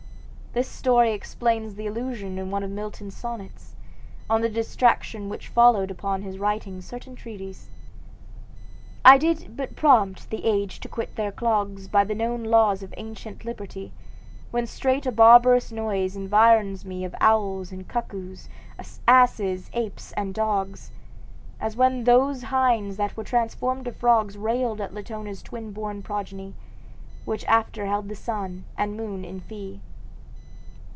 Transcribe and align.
This 0.53 0.67
story 0.67 1.13
explains 1.13 1.75
the 1.75 1.87
allusion 1.87 2.37
in 2.37 2.51
one 2.51 2.61
of 2.61 2.69
Milton's 2.69 3.15
sonnets, 3.15 3.73
"On 4.29 4.41
the 4.41 4.49
detraction 4.49 5.29
which 5.29 5.47
followed 5.47 5.89
upon 5.89 6.23
his 6.23 6.37
writing 6.39 6.81
certain 6.81 7.15
treatises." 7.15 7.69
"I 9.05 9.17
did 9.17 9.55
but 9.55 9.77
prompt 9.77 10.29
the 10.29 10.43
age 10.43 10.81
to 10.81 10.89
quit 10.89 11.15
their 11.15 11.31
clogs 11.31 11.87
By 11.87 12.03
the 12.03 12.13
known 12.13 12.43
laws 12.43 12.83
of 12.83 12.93
ancient 12.97 13.45
liberty, 13.45 13.93
When 14.49 14.67
straight 14.67 15.05
a 15.05 15.11
barbarous 15.13 15.71
noise 15.71 16.17
environs 16.17 16.83
me 16.83 17.05
Of 17.05 17.15
owls 17.21 17.71
and 17.71 17.87
cuckoos, 17.87 18.49
asses, 19.07 19.69
apes 19.71 20.11
and 20.17 20.33
dogs. 20.33 20.91
As 21.61 21.77
when 21.77 22.03
those 22.03 22.41
hinds 22.43 22.97
that 22.97 23.15
were 23.15 23.23
transformed 23.23 23.85
to 23.85 23.93
frogs 23.93 24.35
Railed 24.37 24.81
at 24.81 24.93
Latona's 24.93 25.41
twin 25.41 25.71
born 25.71 26.03
progeny, 26.03 26.55
Which 27.23 27.45
after 27.45 27.85
held 27.85 28.09
the 28.09 28.15
sun 28.15 28.65
and 28.77 28.97
moon 28.97 29.23
in 29.23 29.39
fee." 29.39 29.79